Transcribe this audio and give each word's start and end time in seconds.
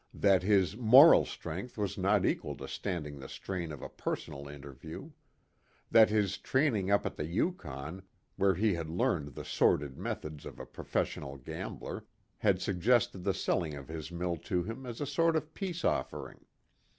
That 0.15 0.41
his 0.41 0.75
moral 0.75 1.25
strength 1.25 1.77
was 1.77 1.95
not 1.95 2.25
equal 2.25 2.57
to 2.57 2.67
standing 2.67 3.19
the 3.19 3.29
strain 3.29 3.71
of 3.71 3.83
a 3.83 3.87
personal 3.87 4.47
interview. 4.47 5.11
That 5.91 6.09
his 6.09 6.39
training 6.39 6.89
up 6.89 7.05
at 7.05 7.17
the 7.17 7.27
Yukon, 7.27 8.01
where 8.35 8.55
he 8.55 8.73
had 8.73 8.89
learned 8.89 9.35
the 9.35 9.45
sordid 9.45 9.99
methods 9.99 10.43
of 10.47 10.59
a 10.59 10.65
professional 10.65 11.37
gambler, 11.37 12.07
had 12.39 12.59
suggested 12.63 13.23
the 13.23 13.35
selling 13.35 13.75
of 13.75 13.89
his 13.89 14.11
mill 14.11 14.37
to 14.37 14.63
him 14.63 14.87
as 14.87 15.01
a 15.01 15.05
sort 15.05 15.35
of 15.35 15.53
peace 15.53 15.85
offering. 15.85 16.45